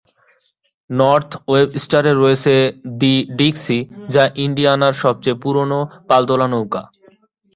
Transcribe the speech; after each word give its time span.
North 0.89 1.31
ওয়েবস্টারে 1.49 2.11
রয়েছে 2.13 2.53
the 2.99 3.15
Dixie, 3.39 3.77
যা 4.13 4.23
ইন্ডিয়ানার 4.45 4.95
সবচেয়ে 5.03 5.39
পুরনো 5.43 5.79
পালতোলা 6.09 6.47
নৌকা। 6.53 6.83